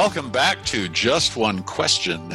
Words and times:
welcome 0.00 0.30
back 0.30 0.64
to 0.64 0.88
Just 0.88 1.36
One 1.36 1.62
Question, 1.62 2.34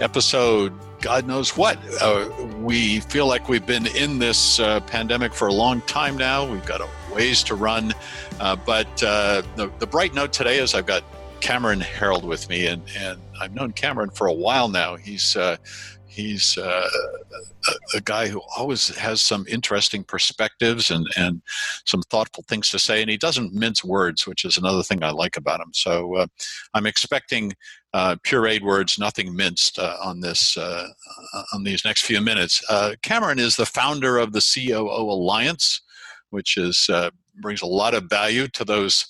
episode 0.00 0.70
God 1.00 1.26
knows 1.26 1.56
what. 1.56 1.78
Uh, 1.98 2.28
we 2.58 3.00
feel 3.00 3.26
like 3.26 3.48
we've 3.48 3.64
been 3.64 3.86
in 3.86 4.18
this 4.18 4.60
uh, 4.60 4.80
pandemic 4.80 5.32
for 5.32 5.48
a 5.48 5.52
long 5.52 5.80
time 5.82 6.18
now. 6.18 6.46
We've 6.46 6.66
got 6.66 6.82
a 6.82 6.88
ways 7.10 7.42
to 7.44 7.54
run. 7.54 7.94
Uh, 8.38 8.54
but 8.54 9.02
uh, 9.02 9.40
the, 9.56 9.72
the 9.78 9.86
bright 9.86 10.12
note 10.12 10.34
today 10.34 10.58
is 10.58 10.74
I've 10.74 10.84
got 10.84 11.02
Cameron 11.40 11.80
Herold 11.80 12.24
with 12.24 12.50
me, 12.50 12.66
and, 12.66 12.82
and 12.94 13.18
I've 13.40 13.54
known 13.54 13.72
Cameron 13.72 14.10
for 14.10 14.26
a 14.26 14.34
while 14.34 14.68
now. 14.68 14.96
He's 14.96 15.36
uh, 15.36 15.56
he's 16.20 16.58
uh, 16.58 16.88
a, 17.68 17.96
a, 17.96 18.00
guy 18.00 18.28
who 18.28 18.40
always 18.56 18.88
has 18.96 19.20
some 19.20 19.44
interesting 19.48 20.04
perspectives 20.04 20.90
and, 20.90 21.06
and 21.16 21.42
some 21.84 22.02
thoughtful 22.10 22.44
things 22.48 22.70
to 22.70 22.78
say, 22.78 23.00
and 23.00 23.10
he 23.10 23.16
doesn't 23.16 23.54
mince 23.54 23.84
words, 23.84 24.26
which 24.26 24.44
is 24.44 24.58
another 24.58 24.82
thing 24.82 25.02
I 25.02 25.10
like 25.10 25.36
about 25.36 25.60
him. 25.60 25.72
So 25.72 26.16
uh, 26.16 26.26
I'm 26.74 26.86
expecting 26.86 27.52
uh, 27.92 28.16
pureed 28.24 28.62
words, 28.62 28.98
nothing 28.98 29.34
minced 29.34 29.78
uh, 29.78 29.96
on 30.02 30.20
this 30.20 30.56
uh, 30.56 30.86
on 31.52 31.64
these 31.64 31.84
next 31.84 32.02
few 32.02 32.20
minutes. 32.20 32.62
Uh, 32.68 32.94
Cameron 33.02 33.38
is 33.38 33.56
the 33.56 33.66
founder 33.66 34.18
of 34.18 34.32
the 34.32 34.42
COO 34.54 35.10
Alliance, 35.10 35.82
which 36.30 36.56
is 36.56 36.88
brings 37.40 37.62
a 37.62 37.66
lot 37.66 37.94
of 37.94 38.04
value 38.04 38.46
to 38.48 38.64
those 38.64 39.06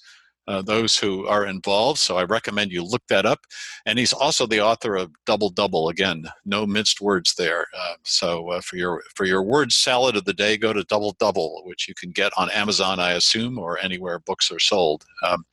uh, 0.49 0.63
those 0.63 0.97
who 0.97 1.27
are 1.27 1.47
involved. 1.47 1.99
So 1.99 2.17
I 2.17 2.25
recommend 2.25 2.73
you 2.73 2.83
look 2.83 3.03
that 3.09 3.27
up. 3.27 3.41
And 3.87 3.99
he's 3.99 4.13
also 4.13 4.47
the 4.47 4.61
author 4.61 4.97
of 4.97 5.11
Double 5.27 5.51
Double. 5.51 5.89
Again, 5.89 6.25
no 6.45 6.67
minced 6.67 7.01
words 7.01 7.35
there. 7.37 7.67
Uh, 7.77 7.95
so 8.03 8.49
uh, 8.51 8.61
for 8.61 8.77
your 8.77 9.03
for 9.15 9.27
your 9.27 9.43
word 9.43 9.73
salad 9.73 10.17
of 10.17 10.25
the 10.25 10.35
day, 10.35 10.57
go 10.57 10.73
to 10.73 10.85
Double 10.85 11.15
Double, 11.19 11.63
which 11.65 11.89
you 11.89 11.95
can 11.95 12.11
get 12.11 12.33
on 12.37 12.51
Amazon, 12.51 12.99
I 12.99 13.13
assume, 13.13 13.59
or 13.59 13.79
anywhere 13.79 14.19
books 14.19 14.51
are 14.51 14.61
sold. 14.61 15.05
Um, 15.27 15.45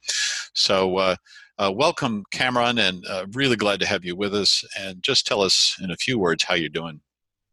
so. 0.53 0.97
Uh, 0.97 1.15
uh, 1.59 1.71
welcome, 1.75 2.23
Cameron, 2.29 2.77
and 2.77 3.03
really 3.33 3.55
glad 3.55 3.79
to 3.79 3.87
have 3.87 4.05
you 4.05 4.15
with 4.15 4.35
us. 4.35 4.63
And 4.79 5.01
just 5.01 5.25
tell 5.25 5.41
us 5.41 5.75
in 5.81 5.89
a 5.89 5.95
few 5.95 6.19
words 6.19 6.43
how 6.43 6.53
you're 6.53 6.69
doing. 6.69 7.01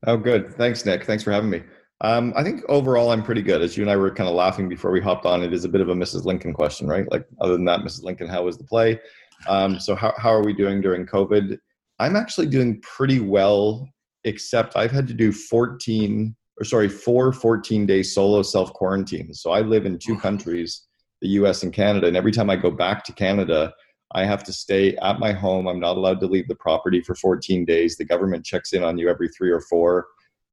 Oh, 0.06 0.18
good. 0.18 0.54
Thanks, 0.54 0.84
Nick. 0.84 1.04
Thanks 1.04 1.24
for 1.24 1.32
having 1.32 1.48
me. 1.48 1.62
Um, 2.04 2.34
I 2.36 2.42
think 2.42 2.60
overall 2.68 3.12
I'm 3.12 3.22
pretty 3.22 3.40
good. 3.40 3.62
As 3.62 3.78
you 3.78 3.82
and 3.82 3.90
I 3.90 3.96
were 3.96 4.10
kind 4.10 4.28
of 4.28 4.34
laughing 4.34 4.68
before 4.68 4.90
we 4.90 5.00
hopped 5.00 5.24
on, 5.24 5.42
it 5.42 5.54
is 5.54 5.64
a 5.64 5.70
bit 5.70 5.80
of 5.80 5.88
a 5.88 5.94
Mrs. 5.94 6.26
Lincoln 6.26 6.52
question, 6.52 6.86
right? 6.86 7.10
Like 7.10 7.26
other 7.40 7.54
than 7.54 7.64
that, 7.64 7.80
Mrs. 7.80 8.02
Lincoln, 8.02 8.28
how 8.28 8.42
was 8.44 8.58
the 8.58 8.64
play? 8.64 9.00
Um, 9.48 9.80
so 9.80 9.94
how 9.94 10.12
how 10.18 10.30
are 10.30 10.44
we 10.44 10.52
doing 10.52 10.82
during 10.82 11.06
COVID? 11.06 11.58
I'm 12.00 12.14
actually 12.14 12.48
doing 12.48 12.78
pretty 12.82 13.20
well, 13.20 13.88
except 14.24 14.76
I've 14.76 14.90
had 14.90 15.06
to 15.08 15.14
do 15.14 15.32
14 15.32 16.36
or 16.60 16.64
sorry, 16.64 16.90
four 16.90 17.32
14 17.32 17.86
day 17.86 18.02
solo 18.02 18.42
self 18.42 18.74
quarantines. 18.74 19.40
So 19.40 19.52
I 19.52 19.62
live 19.62 19.86
in 19.86 19.98
two 19.98 20.18
countries, 20.18 20.82
the 21.22 21.28
US 21.40 21.62
and 21.62 21.72
Canada, 21.72 22.06
and 22.06 22.18
every 22.18 22.32
time 22.32 22.50
I 22.50 22.56
go 22.56 22.70
back 22.70 23.02
to 23.04 23.14
Canada, 23.14 23.72
I 24.14 24.26
have 24.26 24.44
to 24.44 24.52
stay 24.52 24.94
at 24.96 25.20
my 25.20 25.32
home. 25.32 25.66
I'm 25.66 25.80
not 25.80 25.96
allowed 25.96 26.20
to 26.20 26.26
leave 26.26 26.48
the 26.48 26.54
property 26.56 27.00
for 27.00 27.14
14 27.14 27.64
days. 27.64 27.96
The 27.96 28.04
government 28.04 28.44
checks 28.44 28.74
in 28.74 28.84
on 28.84 28.98
you 28.98 29.08
every 29.08 29.30
three 29.30 29.50
or 29.50 29.62
four. 29.62 30.06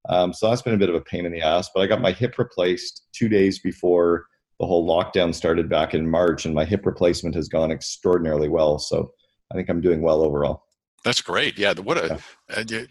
Um, 0.10 0.34
so 0.34 0.50
that's 0.50 0.62
been 0.62 0.74
a 0.74 0.80
bit 0.80 0.90
of 0.90 0.96
a 0.96 1.02
pain 1.02 1.26
in 1.26 1.32
the 1.32 1.42
ass. 1.42 1.70
But 1.74 1.82
I 1.82 1.88
got 1.88 2.02
my 2.02 2.12
hip 2.12 2.38
replaced 2.38 3.08
two 3.14 3.30
days 3.30 3.60
before 3.60 4.26
the 4.60 4.66
whole 4.66 4.88
lockdown 4.88 5.34
started 5.34 5.70
back 5.70 5.94
in 5.94 6.10
March, 6.10 6.46
and 6.46 6.54
my 6.54 6.66
hip 6.66 6.86
replacement 6.86 7.36
has 7.36 7.48
gone 7.48 7.72
extraordinarily 7.72 8.50
well. 8.50 8.78
So 8.80 9.12
I 9.52 9.56
think 9.56 9.70
I'm 9.70 9.82
doing 9.82 10.02
well 10.02 10.22
overall. 10.22 10.64
That's 11.04 11.22
great. 11.22 11.58
Yeah. 11.58 11.74
What 11.74 11.98
a, 11.98 12.20
yeah. 12.68 12.84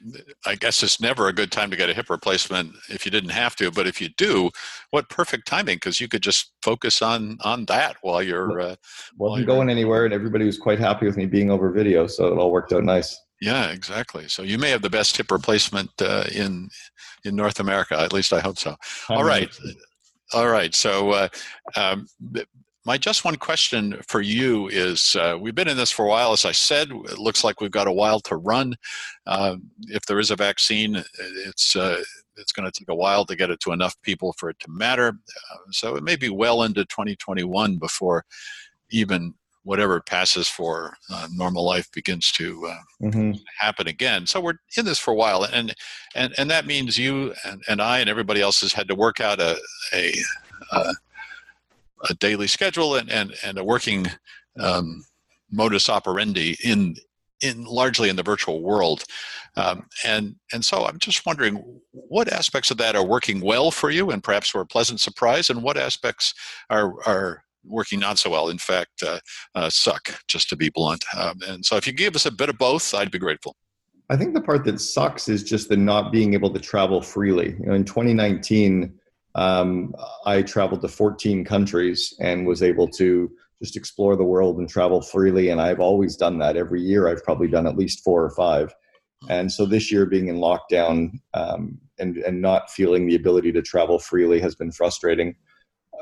I 0.45 0.57
guess 0.57 0.83
it's 0.83 1.01
never 1.01 1.29
a 1.29 1.33
good 1.33 1.53
time 1.53 1.71
to 1.71 1.77
get 1.77 1.91
a 1.91 1.95
hip 1.95 2.11
replacement 2.11 2.75
if 2.89 3.05
you 3.05 3.11
didn't 3.11 3.31
have 3.31 3.55
to, 3.57 3.71
but 3.71 3.87
if 3.87 4.01
you 4.01 4.09
do, 4.17 4.51
what 4.91 5.09
perfect 5.09 5.47
timing 5.47 5.77
because 5.77 6.01
you 6.01 6.09
could 6.09 6.23
just 6.23 6.53
focus 6.63 7.03
on 7.03 7.39
on 7.43 7.67
that 7.67 7.97
while 8.03 8.23
you're. 8.23 8.61
Uh, 8.61 8.77
wasn't 9.17 9.47
going 9.47 9.69
you're, 9.69 9.71
anywhere, 9.71 10.05
and 10.05 10.15
everybody 10.15 10.45
was 10.45 10.59
quite 10.59 10.81
happy 10.81 11.07
with 11.07 11.17
me 11.17 11.27
being 11.27 11.51
over 11.51 11.71
video, 11.71 12.07
so 12.07 12.33
it 12.33 12.39
all 12.39 12.51
worked 12.51 12.73
out 12.73 12.85
nice. 12.85 13.17
Yeah, 13.41 13.71
exactly. 13.71 14.29
So 14.29 14.43
you 14.43 14.59
may 14.59 14.71
have 14.71 14.83
the 14.83 14.91
best 14.91 15.17
hip 15.17 15.31
replacement 15.31 15.91
uh, 16.03 16.25
in 16.33 16.69
in 17.25 17.37
North 17.37 17.61
America. 17.61 17.99
At 17.99 18.13
least 18.13 18.33
I 18.33 18.41
hope 18.41 18.59
so. 18.59 18.77
All 19.09 19.25
right, 19.25 19.49
all 20.35 20.49
right. 20.49 20.75
So 20.75 21.11
uh, 21.13 21.29
um, 21.77 22.07
my 22.85 22.97
just 22.97 23.25
one 23.25 23.37
question 23.37 24.01
for 24.07 24.21
you 24.21 24.69
is: 24.69 25.17
uh, 25.17 25.37
We've 25.39 25.55
been 25.55 25.69
in 25.69 25.77
this 25.77 25.91
for 25.91 26.07
a 26.07 26.09
while, 26.09 26.33
as 26.33 26.45
I 26.45 26.53
said. 26.53 26.91
It 26.91 27.19
looks 27.19 27.45
like 27.45 27.61
we've 27.61 27.71
got 27.71 27.87
a 27.87 27.93
while 27.93 28.21
to 28.21 28.37
run. 28.37 28.75
Um, 29.27 29.71
if 29.89 30.07
there 30.07 30.19
is 30.19 30.31
a 30.31 30.37
vaccine, 30.37 31.03
it's 31.47 31.77
uh, 31.77 32.03
it's 32.37 32.53
going 32.53 32.71
to 32.71 32.79
take 32.79 32.89
a 32.89 32.95
while 32.95 33.25
to 33.27 33.37
get 33.37 33.51
it 33.51 33.61
to 33.61 33.73
enough 33.73 34.01
people 34.03 34.35
for 34.39 34.49
it 34.51 34.59
to 34.61 34.71
matter. 34.71 35.09
Uh, 35.09 35.57
so 35.71 35.97
it 35.97 36.03
may 36.03 36.17
be 36.17 36.31
well 36.31 36.63
into 36.63 36.85
2021 36.87 37.77
before 37.77 38.25
even 38.91 39.35
whatever 39.63 40.01
passes 40.01 40.49
for 40.49 40.97
uh, 41.11 41.29
normal 41.35 41.65
life 41.65 41.91
begins 41.93 42.33
to 42.33 42.67
uh, 42.67 43.05
mm-hmm. 43.07 43.33
happen 43.59 43.87
again. 43.89 44.27
So 44.27 44.41
we're 44.41 44.55
in 44.77 44.85
this 44.87 44.99
for 44.99 45.11
a 45.11 45.17
while, 45.17 45.45
and 45.45 45.75
and 46.15 46.35
and 46.39 46.51
that 46.51 46.67
means 46.67 46.99
you 46.99 47.35
and, 47.45 47.63
and 47.69 47.83
I 47.83 47.99
and 48.01 48.09
everybody 48.09 48.41
else 48.41 48.63
has 48.63 48.73
had 48.73 48.89
to 48.89 48.95
work 48.95 49.21
out 49.21 49.41
a 49.41 49.59
a, 49.93 50.15
a, 50.73 50.95
a 52.11 52.15
daily 52.15 52.47
schedule 52.47 52.97
and 52.97 53.11
and, 53.11 53.35
and 53.45 53.59
a 53.59 53.65
working 53.65 54.07
um, 54.59 55.05
modus 55.51 55.89
operandi 55.89 56.57
in 56.65 56.97
in 57.41 57.65
largely 57.65 58.09
in 58.09 58.17
the 58.17 58.23
virtual 58.23 58.63
world. 58.63 59.05
Um, 59.57 59.87
and 60.05 60.37
and 60.53 60.65
so 60.65 60.85
I'm 60.85 60.99
just 60.99 61.27
wondering 61.27 61.81
what 61.93 62.33
aspects 62.33 62.71
of 62.71 62.77
that 62.79 62.97
are 62.97 63.07
working 63.07 63.41
well 63.41 63.71
for 63.71 63.91
you, 63.91 64.11
and 64.11 64.23
perhaps 64.23 64.55
were 64.55 64.61
a 64.61 64.67
pleasant 64.67 65.01
surprise, 65.01 65.51
and 65.51 65.63
what 65.63 65.77
aspects 65.77 66.35
are 66.69 66.95
are 67.07 67.45
working 67.65 68.01
not 68.01 68.19
so 68.19 68.31
well. 68.31 68.49
In 68.49 68.59
fact, 68.59 69.03
uh, 69.03 69.19
uh, 69.55 69.71
suck, 69.71 70.15
just 70.29 70.49
to 70.51 70.57
be 70.57 70.71
blunt. 70.71 71.05
Um, 71.17 71.41
and 71.47 71.65
so, 71.65 71.77
if 71.77 71.87
you 71.87 71.93
give 71.93 72.15
us 72.15 72.27
a 72.27 72.31
bit 72.31 72.49
of 72.49 72.59
both, 72.59 72.95
I'd 72.95 73.11
be 73.11 73.19
grateful. 73.19 73.57
I 74.09 74.17
think 74.17 74.35
the 74.35 74.41
part 74.41 74.65
that 74.65 74.81
sucks 74.81 75.29
is 75.29 75.45
just 75.45 75.69
the 75.69 75.77
not 75.77 76.11
being 76.11 76.35
able 76.35 76.53
to 76.53 76.59
travel 76.59 77.01
freely. 77.01 77.57
You 77.61 77.67
know, 77.67 77.75
in 77.75 77.85
2019, 77.85 79.00
um, 79.41 79.95
I 80.27 80.43
traveled 80.43 80.83
to 80.83 80.89
14 80.89 81.45
countries 81.45 82.15
and 82.21 82.47
was 82.47 82.63
able 82.63 82.89
to 82.89 83.31
just 83.63 83.77
explore 83.77 84.17
the 84.17 84.25
world 84.25 84.59
and 84.59 84.69
travel 84.69 85.01
freely. 85.01 85.49
And 85.49 85.61
I've 85.61 85.81
always 85.81 86.17
done 86.17 86.39
that 86.39 86.57
every 86.57 86.83
year. 86.83 87.09
I've 87.09 87.25
probably 87.25 87.49
done 87.49 87.67
at 87.67 87.77
least 87.77 88.05
four 88.05 88.23
or 88.23 88.31
five. 88.31 88.75
And 89.29 89.51
so 89.51 89.67
this 89.67 89.93
year, 89.93 90.07
being 90.07 90.29
in 90.29 90.37
lockdown 90.37 91.13
um, 91.35 91.79
and 91.99 92.17
and 92.19 92.41
not 92.41 92.71
feeling 92.71 93.07
the 93.07 93.17
ability 93.17 93.53
to 93.53 93.63
travel 93.63 93.99
freely 93.99 94.41
has 94.41 94.55
been 94.55 94.73
frustrating. 94.73 95.35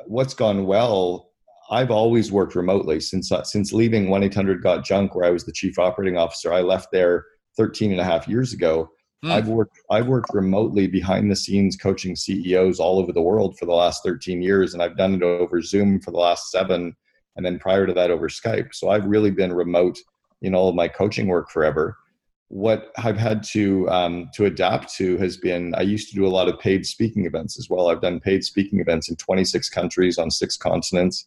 What's 0.06 0.34
gone 0.34 0.66
well 0.66 1.28
I've 1.70 1.90
always 1.90 2.32
worked 2.32 2.54
remotely 2.54 3.00
since 3.00 3.30
uh, 3.30 3.42
since 3.42 3.72
leaving 3.72 4.08
1 4.08 4.22
800 4.22 4.62
Got 4.62 4.84
Junk, 4.84 5.14
where 5.14 5.26
I 5.26 5.30
was 5.30 5.44
the 5.44 5.52
chief 5.52 5.78
operating 5.78 6.16
officer. 6.16 6.52
I 6.52 6.62
left 6.62 6.88
there 6.92 7.26
13 7.56 7.92
and 7.92 8.00
a 8.00 8.04
half 8.04 8.26
years 8.26 8.52
ago. 8.52 8.90
Mm. 9.24 9.32
I've 9.32 9.48
worked 9.48 9.80
I've 9.90 10.06
worked 10.06 10.32
remotely 10.32 10.86
behind 10.86 11.30
the 11.30 11.36
scenes 11.36 11.76
coaching 11.76 12.14
CEOs 12.14 12.78
all 12.78 12.98
over 12.98 13.12
the 13.12 13.22
world 13.22 13.58
for 13.58 13.66
the 13.66 13.74
last 13.74 14.04
13 14.04 14.40
years, 14.40 14.74
and 14.74 14.82
I've 14.82 14.96
done 14.96 15.14
it 15.14 15.22
over 15.22 15.60
Zoom 15.60 16.00
for 16.00 16.12
the 16.12 16.18
last 16.18 16.50
seven, 16.50 16.94
and 17.36 17.44
then 17.44 17.58
prior 17.58 17.86
to 17.86 17.92
that 17.94 18.10
over 18.10 18.28
Skype. 18.28 18.74
So 18.74 18.90
I've 18.90 19.06
really 19.06 19.32
been 19.32 19.52
remote 19.52 19.98
in 20.42 20.54
all 20.54 20.68
of 20.68 20.76
my 20.76 20.86
coaching 20.86 21.26
work 21.26 21.50
forever. 21.50 21.98
What 22.46 22.92
I've 22.96 23.18
had 23.18 23.42
to 23.54 23.90
um, 23.90 24.30
to 24.34 24.46
adapt 24.46 24.94
to 24.96 25.16
has 25.18 25.36
been 25.36 25.74
I 25.74 25.82
used 25.82 26.10
to 26.10 26.14
do 26.14 26.26
a 26.26 26.28
lot 26.28 26.48
of 26.48 26.60
paid 26.60 26.86
speaking 26.86 27.26
events 27.26 27.58
as 27.58 27.68
well. 27.68 27.88
I've 27.88 28.00
done 28.00 28.20
paid 28.20 28.44
speaking 28.44 28.78
events 28.78 29.10
in 29.10 29.16
26 29.16 29.68
countries 29.68 30.18
on 30.18 30.30
six 30.30 30.56
continents 30.56 31.26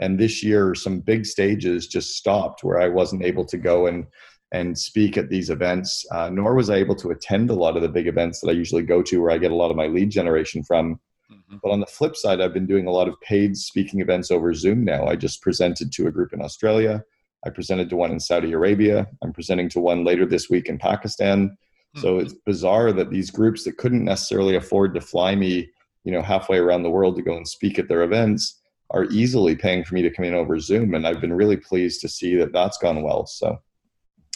and 0.00 0.18
this 0.18 0.42
year 0.42 0.74
some 0.74 1.00
big 1.00 1.24
stages 1.24 1.86
just 1.86 2.16
stopped 2.16 2.64
where 2.64 2.80
i 2.80 2.88
wasn't 2.88 3.22
able 3.22 3.44
to 3.44 3.56
go 3.56 3.86
and 3.86 4.06
and 4.52 4.78
speak 4.78 5.16
at 5.16 5.28
these 5.28 5.50
events 5.50 6.04
uh, 6.12 6.28
nor 6.30 6.54
was 6.54 6.70
i 6.70 6.76
able 6.76 6.94
to 6.94 7.10
attend 7.10 7.50
a 7.50 7.54
lot 7.54 7.76
of 7.76 7.82
the 7.82 7.88
big 7.88 8.06
events 8.06 8.40
that 8.40 8.48
i 8.48 8.52
usually 8.52 8.82
go 8.82 9.02
to 9.02 9.20
where 9.20 9.30
i 9.30 9.38
get 9.38 9.50
a 9.50 9.54
lot 9.54 9.70
of 9.70 9.76
my 9.76 9.86
lead 9.86 10.10
generation 10.10 10.62
from 10.62 10.98
mm-hmm. 11.30 11.56
but 11.62 11.70
on 11.70 11.80
the 11.80 11.86
flip 11.86 12.16
side 12.16 12.40
i've 12.40 12.54
been 12.54 12.66
doing 12.66 12.86
a 12.86 12.92
lot 12.92 13.08
of 13.08 13.20
paid 13.20 13.56
speaking 13.56 14.00
events 14.00 14.30
over 14.30 14.52
zoom 14.54 14.84
now 14.84 15.06
i 15.06 15.16
just 15.16 15.42
presented 15.42 15.92
to 15.92 16.06
a 16.06 16.12
group 16.12 16.32
in 16.32 16.42
australia 16.42 17.02
i 17.46 17.50
presented 17.50 17.88
to 17.88 17.96
one 17.96 18.10
in 18.10 18.20
saudi 18.20 18.52
arabia 18.52 19.06
i'm 19.22 19.32
presenting 19.32 19.68
to 19.68 19.80
one 19.80 20.04
later 20.04 20.26
this 20.26 20.48
week 20.50 20.68
in 20.68 20.78
pakistan 20.78 21.48
mm-hmm. 21.48 22.00
so 22.00 22.18
it's 22.18 22.34
bizarre 22.46 22.92
that 22.92 23.10
these 23.10 23.30
groups 23.30 23.64
that 23.64 23.78
couldn't 23.78 24.04
necessarily 24.04 24.56
afford 24.56 24.94
to 24.94 25.00
fly 25.00 25.34
me 25.34 25.68
you 26.04 26.12
know 26.12 26.22
halfway 26.22 26.58
around 26.58 26.82
the 26.82 26.90
world 26.90 27.16
to 27.16 27.22
go 27.22 27.36
and 27.36 27.48
speak 27.48 27.78
at 27.78 27.88
their 27.88 28.02
events 28.02 28.60
are 28.90 29.04
easily 29.06 29.56
paying 29.56 29.84
for 29.84 29.94
me 29.94 30.02
to 30.02 30.10
come 30.10 30.24
in 30.24 30.34
over 30.34 30.58
Zoom, 30.60 30.94
and 30.94 31.06
I've 31.06 31.20
been 31.20 31.32
really 31.32 31.56
pleased 31.56 32.00
to 32.02 32.08
see 32.08 32.36
that 32.36 32.52
that's 32.52 32.78
gone 32.78 33.02
well. 33.02 33.26
So, 33.26 33.60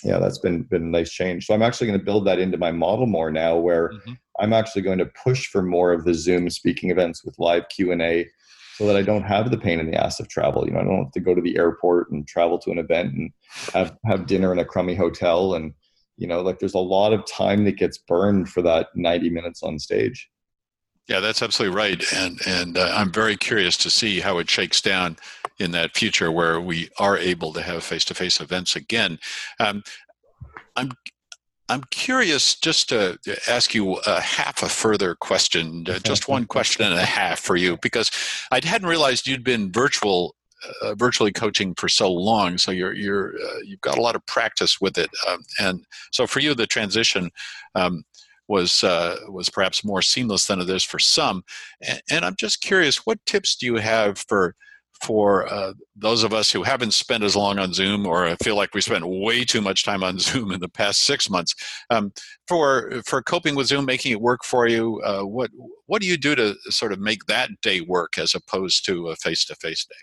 yeah, 0.05 0.19
that's 0.19 0.39
been 0.39 0.63
been 0.63 0.83
a 0.83 0.87
nice 0.87 1.11
change. 1.11 1.47
So 1.47 1.55
I'm 1.55 1.63
actually 1.63 1.89
going 1.89 1.99
to 1.99 2.05
build 2.05 2.27
that 2.27 2.39
into 2.39 2.59
my 2.59 2.71
model 2.71 3.07
more 3.07 3.31
now, 3.31 3.57
where 3.57 3.91
mm-hmm. 3.91 4.13
I'm 4.39 4.53
actually 4.53 4.83
going 4.83 4.99
to 4.99 5.07
push 5.07 5.49
for 5.49 5.63
more 5.63 5.93
of 5.93 6.05
the 6.05 6.15
Zoom 6.15 6.51
speaking 6.51 6.91
events 6.91 7.25
with 7.25 7.39
live 7.39 7.69
Q 7.69 7.93
and 7.93 8.03
A, 8.03 8.27
so 8.77 8.87
that 8.87 8.97
I 8.97 9.03
don't 9.03 9.25
have 9.25 9.51
the 9.51 9.59
pain 9.59 9.81
in 9.81 9.91
the 9.91 9.97
ass 9.97 10.21
of 10.21 10.29
travel. 10.29 10.65
You 10.65 10.73
know, 10.73 10.81
I 10.81 10.85
don't 10.85 11.05
have 11.05 11.13
to 11.13 11.21
go 11.21 11.35
to 11.35 11.43
the 11.43 11.57
airport 11.57 12.11
and 12.11 12.27
travel 12.27 12.59
to 12.61 12.71
an 12.71 12.79
event 12.79 13.15
and 13.15 13.31
have 13.75 13.97
have 14.05 14.27
dinner 14.27 14.53
in 14.53 14.59
a 14.59 14.65
crummy 14.65 14.95
hotel, 14.95 15.55
and 15.55 15.75
you 16.17 16.27
know, 16.27 16.43
like 16.43 16.59
there's 16.59 16.75
a 16.75 16.79
lot 16.79 17.13
of 17.13 17.27
time 17.27 17.65
that 17.65 17.77
gets 17.77 17.99
burned 17.99 18.49
for 18.49 18.63
that 18.63 18.89
90 18.95 19.31
minutes 19.31 19.63
on 19.63 19.79
stage. 19.79 20.29
Yeah, 21.09 21.21
that's 21.21 21.43
absolutely 21.43 21.75
right, 21.75 22.13
and 22.13 22.39
and 22.47 22.77
uh, 22.77 22.93
I'm 22.95 23.11
very 23.11 23.37
curious 23.37 23.79
to 23.79 23.91
see 23.91 24.21
how 24.21 24.39
it 24.39 24.51
shakes 24.51 24.83
down 24.83 25.17
in 25.59 25.71
that 25.73 25.97
future 25.97 26.31
where 26.31 26.61
we 26.61 26.91
are 26.99 27.17
able 27.17 27.53
to 27.55 27.63
have 27.63 27.83
face-to-face 27.83 28.41
events 28.41 28.77
again. 28.77 29.19
Um, 29.59 29.83
I'm 30.77 30.93
I'm 31.71 31.83
curious 31.91 32.55
just 32.57 32.91
to 32.91 33.19
ask 33.49 33.75
you 33.75 33.95
a 34.07 34.21
half 34.21 34.63
a 34.63 34.69
further 34.69 35.15
question, 35.15 35.87
uh, 35.89 35.99
just 35.99 36.29
one 36.29 36.47
question 36.47 36.85
and 36.85 36.95
a 36.95 37.05
half 37.05 37.41
for 37.41 37.57
you, 37.57 37.79
because 37.83 38.11
I 38.51 38.61
hadn't 38.63 38.89
realized 38.89 39.27
you'd 39.27 39.45
been 39.45 39.73
virtual, 39.73 40.35
uh, 40.83 40.95
virtually 40.95 41.33
coaching 41.33 41.75
for 41.75 41.89
so 41.89 42.13
long. 42.13 42.59
So 42.59 42.71
you're 42.71 42.95
you're 42.95 43.35
uh, 43.35 43.61
you've 43.65 43.81
got 43.81 43.99
a 43.99 44.03
lot 44.03 44.15
of 44.15 44.25
practice 44.27 44.79
with 44.79 44.99
it, 44.99 45.11
um, 45.27 45.41
and 45.59 45.85
so 46.13 46.27
for 46.27 46.41
you 46.41 46.55
the 46.55 46.67
transition 46.67 47.31
um, 47.75 48.05
was 48.49 48.83
uh, 48.83 49.17
was 49.29 49.51
perhaps 49.51 49.85
more 49.85 50.03
seamless 50.03 50.47
than 50.47 50.61
it 50.61 50.69
is 50.71 50.85
for 50.85 50.99
some. 50.99 51.43
And, 51.87 52.03
and 52.11 52.25
I'm 52.25 52.37
just 52.37 52.63
curious, 52.63 53.07
what 53.07 53.25
tips 53.27 53.57
do 53.57 53.67
you 53.67 53.77
have 53.77 54.19
for 54.19 54.55
for 55.03 55.47
uh, 55.53 55.75
those 55.95 56.25
of 56.25 56.35
us 56.35 56.51
who 56.51 56.63
haven't 56.65 56.93
spent 56.93 57.23
as 57.23 57.37
long 57.37 57.59
on 57.59 57.73
Zoom 57.73 58.05
or 58.05 58.35
feel 58.43 58.57
like 58.57 58.75
we 58.75 58.81
spent 58.81 59.07
way 59.07 59.45
too 59.45 59.61
much 59.61 59.85
time 59.85 60.03
on 60.03 60.19
Zoom 60.19 60.51
in 60.51 60.61
the 60.61 60.69
past 60.69 61.03
six 61.05 61.31
months, 61.31 61.55
um, 61.91 62.13
for 62.47 63.03
for 63.07 63.23
coping 63.23 63.55
with 63.55 63.69
Zoom, 63.69 63.85
making 63.85 64.13
it 64.13 64.21
work 64.21 64.45
for 64.45 64.67
you, 64.67 65.01
uh, 65.05 65.23
what 65.23 65.51
what 65.87 66.03
do 66.03 66.09
you 66.09 66.17
do 66.17 66.35
to 66.35 66.55
sort 66.71 66.93
of 66.93 66.99
make 66.99 67.25
that 67.27 67.51
day 67.63 67.81
work 67.81 68.19
as 68.19 68.35
opposed 68.35 68.85
to 68.87 69.09
a 69.09 69.17
face 69.17 69.45
to 69.47 69.55
face 69.57 69.85
day? 69.85 69.95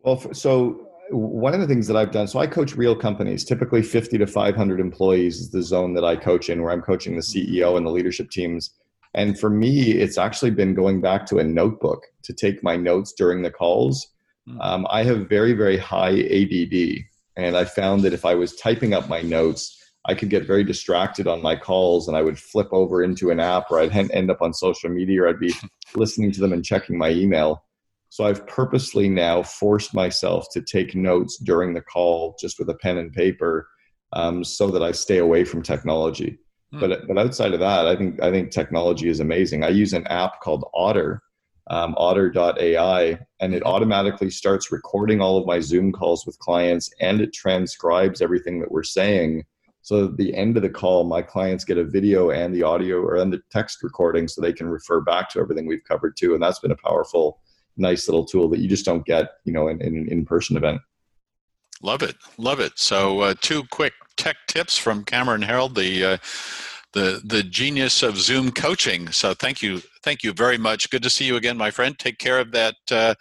Well, 0.00 0.32
so 0.32 0.87
one 1.10 1.54
of 1.54 1.60
the 1.60 1.66
things 1.66 1.86
that 1.86 1.96
I've 1.96 2.12
done, 2.12 2.28
so 2.28 2.38
I 2.38 2.46
coach 2.46 2.76
real 2.76 2.96
companies, 2.96 3.44
typically 3.44 3.82
50 3.82 4.18
to 4.18 4.26
500 4.26 4.80
employees 4.80 5.40
is 5.40 5.50
the 5.50 5.62
zone 5.62 5.94
that 5.94 6.04
I 6.04 6.16
coach 6.16 6.48
in, 6.48 6.62
where 6.62 6.72
I'm 6.72 6.82
coaching 6.82 7.16
the 7.16 7.22
CEO 7.22 7.76
and 7.76 7.86
the 7.86 7.90
leadership 7.90 8.30
teams. 8.30 8.70
And 9.14 9.38
for 9.38 9.50
me, 9.50 9.92
it's 9.92 10.18
actually 10.18 10.50
been 10.50 10.74
going 10.74 11.00
back 11.00 11.26
to 11.26 11.38
a 11.38 11.44
notebook 11.44 12.02
to 12.24 12.32
take 12.32 12.62
my 12.62 12.76
notes 12.76 13.12
during 13.12 13.42
the 13.42 13.50
calls 13.50 14.08
Hmm. 14.48 14.60
Um, 14.60 14.86
I 14.90 15.02
have 15.04 15.28
very, 15.28 15.52
very 15.52 15.76
high 15.76 16.18
ADD. 16.18 17.04
And 17.36 17.56
I 17.56 17.64
found 17.64 18.02
that 18.02 18.12
if 18.12 18.24
I 18.24 18.34
was 18.34 18.56
typing 18.56 18.94
up 18.94 19.08
my 19.08 19.22
notes, 19.22 19.74
I 20.06 20.14
could 20.14 20.30
get 20.30 20.46
very 20.46 20.64
distracted 20.64 21.26
on 21.26 21.42
my 21.42 21.54
calls 21.54 22.08
and 22.08 22.16
I 22.16 22.22
would 22.22 22.38
flip 22.38 22.68
over 22.72 23.02
into 23.02 23.30
an 23.30 23.40
app 23.40 23.70
or 23.70 23.80
I'd 23.80 23.94
end 24.10 24.30
up 24.30 24.40
on 24.40 24.54
social 24.54 24.88
media 24.90 25.22
or 25.22 25.28
I'd 25.28 25.38
be 25.38 25.54
listening 25.94 26.32
to 26.32 26.40
them 26.40 26.52
and 26.52 26.64
checking 26.64 26.96
my 26.96 27.10
email. 27.10 27.64
So 28.10 28.24
I've 28.24 28.46
purposely 28.46 29.08
now 29.08 29.42
forced 29.42 29.94
myself 29.94 30.46
to 30.52 30.62
take 30.62 30.94
notes 30.94 31.38
during 31.38 31.74
the 31.74 31.82
call 31.82 32.36
just 32.40 32.58
with 32.58 32.70
a 32.70 32.74
pen 32.74 32.98
and 32.98 33.12
paper 33.12 33.68
um, 34.12 34.42
so 34.42 34.68
that 34.70 34.82
I 34.82 34.92
stay 34.92 35.18
away 35.18 35.44
from 35.44 35.62
technology. 35.62 36.38
Hmm. 36.72 36.80
But, 36.80 37.06
but 37.06 37.18
outside 37.18 37.52
of 37.52 37.60
that, 37.60 37.86
I 37.86 37.96
think, 37.96 38.22
I 38.22 38.30
think 38.30 38.50
technology 38.50 39.08
is 39.08 39.20
amazing. 39.20 39.62
I 39.62 39.68
use 39.68 39.92
an 39.92 40.06
app 40.06 40.40
called 40.40 40.68
Otter 40.74 41.22
um, 41.70 41.94
otter.ai, 41.98 43.18
and 43.40 43.54
it 43.54 43.64
automatically 43.64 44.30
starts 44.30 44.72
recording 44.72 45.20
all 45.20 45.36
of 45.36 45.46
my 45.46 45.60
Zoom 45.60 45.92
calls 45.92 46.24
with 46.24 46.38
clients 46.38 46.90
and 47.00 47.20
it 47.20 47.32
transcribes 47.32 48.22
everything 48.22 48.60
that 48.60 48.70
we're 48.70 48.82
saying. 48.82 49.44
So 49.82 50.06
at 50.06 50.16
the 50.16 50.34
end 50.34 50.56
of 50.56 50.62
the 50.62 50.70
call, 50.70 51.04
my 51.04 51.22
clients 51.22 51.64
get 51.64 51.78
a 51.78 51.84
video 51.84 52.30
and 52.30 52.54
the 52.54 52.62
audio 52.62 53.00
or 53.00 53.16
and 53.16 53.32
the 53.32 53.42
text 53.50 53.82
recording 53.82 54.28
so 54.28 54.40
they 54.40 54.52
can 54.52 54.68
refer 54.68 55.00
back 55.00 55.28
to 55.30 55.40
everything 55.40 55.66
we've 55.66 55.84
covered 55.84 56.16
too. 56.16 56.34
And 56.34 56.42
that's 56.42 56.58
been 56.58 56.72
a 56.72 56.76
powerful, 56.76 57.40
nice 57.78 58.08
little 58.08 58.24
tool 58.24 58.48
that 58.50 58.60
you 58.60 58.68
just 58.68 58.84
don't 58.84 59.04
get, 59.06 59.30
you 59.44 59.52
know, 59.52 59.68
in, 59.68 59.80
in 59.80 59.96
an 59.96 60.08
in-person 60.08 60.56
event. 60.56 60.80
Love 61.82 62.02
it. 62.02 62.16
Love 62.36 62.60
it. 62.60 62.72
So 62.76 63.20
uh, 63.20 63.34
two 63.40 63.62
quick 63.70 63.92
tech 64.16 64.36
tips 64.48 64.76
from 64.76 65.04
Cameron 65.04 65.42
Herold, 65.42 65.76
the 65.76 66.04
uh, 66.04 66.16
the 66.92 67.20
the 67.24 67.42
genius 67.42 68.02
of 68.02 68.18
Zoom 68.18 68.50
coaching. 68.50 69.10
So 69.12 69.34
thank 69.34 69.62
you, 69.62 69.80
thank 70.02 70.22
you 70.22 70.32
very 70.32 70.58
much. 70.58 70.90
Good 70.90 71.02
to 71.04 71.10
see 71.10 71.24
you 71.24 71.36
again, 71.36 71.56
my 71.56 71.70
friend. 71.70 71.96
Take 71.98 72.18
care 72.18 72.40
of 72.40 72.50
that 72.52 72.74
uh, 72.90 73.14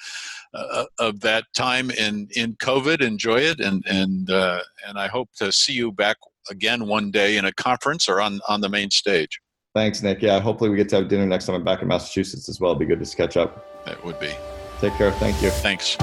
uh, 0.54 0.86
of 1.00 1.20
that 1.22 1.46
time 1.56 1.92
in 1.92 2.28
in 2.36 2.56
COVID. 2.56 3.02
Enjoy 3.02 3.40
it, 3.40 3.60
and 3.60 3.84
and 3.88 4.30
uh, 4.32 4.62
and 4.88 4.98
I 4.98 5.08
hope 5.08 5.30
to 5.38 5.52
see 5.52 5.74
you 5.74 5.92
back 5.92 6.18
again 6.50 6.88
one 6.88 7.12
day 7.12 7.38
in 7.38 7.46
a 7.46 7.52
conference 7.54 8.10
or 8.10 8.22
on 8.22 8.40
on 8.48 8.62
the 8.62 8.70
main 8.70 8.90
stage. 8.90 9.40
Thanks, 9.76 10.02
Nick. 10.02 10.24
Yeah, 10.24 10.40
hopefully 10.40 10.72
we 10.72 10.78
get 10.78 10.90
to 10.90 10.96
have 10.96 11.08
dinner 11.08 11.28
next 11.28 11.46
time 11.46 11.56
I'm 11.56 11.64
back 11.64 11.84
in 11.84 11.88
Massachusetts 11.88 12.50
as 12.50 12.60
well. 12.60 12.72
It'd 12.72 12.80
be 12.80 12.86
good 12.86 13.04
to 13.04 13.16
catch 13.16 13.38
up. 13.38 13.77
It 13.88 14.04
would 14.04 14.20
be. 14.20 14.36
Take 14.80 14.94
care. 14.94 15.12
Thank 15.12 15.42
you. 15.42 15.50
Thanks. 15.50 15.98